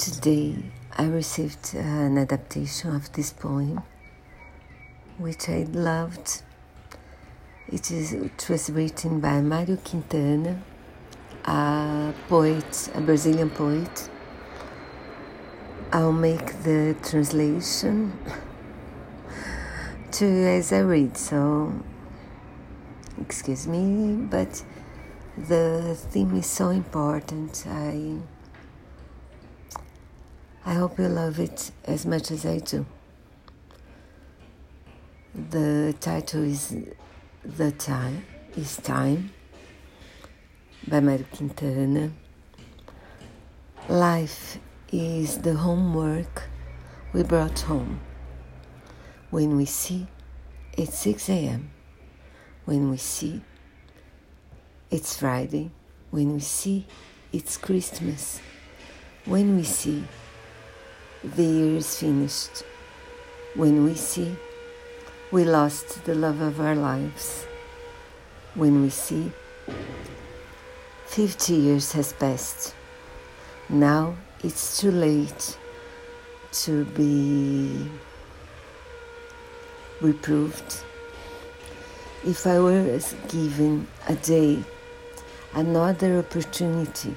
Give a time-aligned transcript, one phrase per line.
[0.00, 0.56] Today
[0.96, 3.82] I received an adaptation of this poem,
[5.18, 6.40] which I loved.
[7.68, 10.58] It, is, it was written by Mário Quintana,
[11.44, 14.08] a poet, a Brazilian poet.
[15.92, 18.18] I'll make the translation
[20.12, 21.74] to as I read, so
[23.20, 24.64] excuse me, but
[25.36, 27.66] the theme is so important.
[27.68, 28.16] I
[30.64, 32.84] I hope you love it as much as I do.
[35.34, 36.76] The title is
[37.42, 39.32] The Time is Time
[40.86, 42.10] by Mário Quintana.
[43.88, 44.58] Life
[44.92, 46.42] is the homework
[47.14, 47.98] we brought home.
[49.30, 50.08] When we see,
[50.76, 51.70] it's 6 a.m.
[52.66, 53.40] When we see,
[54.90, 55.70] it's Friday.
[56.10, 56.86] When we see,
[57.32, 58.42] it's Christmas.
[59.24, 60.04] When we see,
[61.22, 62.64] the year is finished.
[63.54, 64.36] When we see,
[65.30, 67.46] we lost the love of our lives.
[68.54, 69.30] When we see,
[71.06, 72.74] 50 years has passed.
[73.68, 75.58] Now it's too late
[76.52, 77.86] to be
[80.00, 80.84] reproved.
[82.24, 84.64] If I were given a day,
[85.54, 87.14] another opportunity,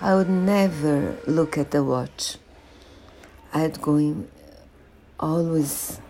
[0.00, 2.38] I would never look at the watch.
[3.56, 4.28] I'd going
[5.20, 6.00] always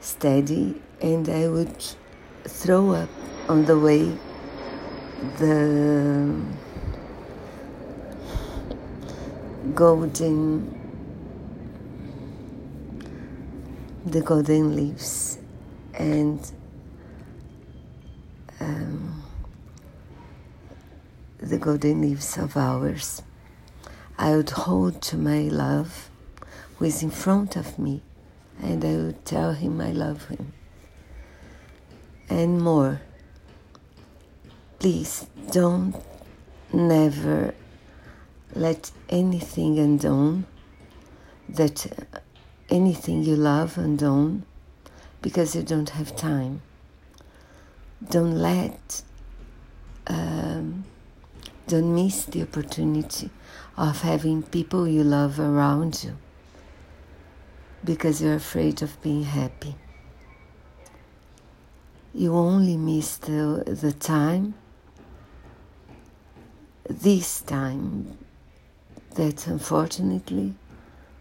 [0.00, 1.84] steady and I would
[2.42, 3.08] throw up
[3.48, 4.18] on the way
[5.38, 6.34] the
[9.72, 10.74] golden
[14.04, 15.38] the golden leaves
[15.94, 16.50] and
[18.58, 19.22] um,
[21.38, 23.22] the golden leaves of ours.
[24.18, 26.10] I would hold to my love
[26.76, 28.02] who is in front of me,
[28.62, 30.52] and I will tell him I love him.
[32.28, 33.00] And more.
[34.78, 35.94] Please don't
[36.72, 37.54] never
[38.54, 40.46] let anything undone
[41.48, 41.86] that
[42.68, 44.44] anything you love undone
[45.22, 46.60] because you don't have time.
[48.10, 49.02] Don't let
[50.08, 50.84] um,
[51.66, 53.30] don't miss the opportunity
[53.76, 56.16] of having people you love around you
[57.86, 59.76] because you're afraid of being happy.
[62.12, 64.54] You only miss the, the time,
[66.88, 68.18] this time,
[69.14, 70.54] that unfortunately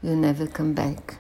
[0.01, 1.19] will never come back.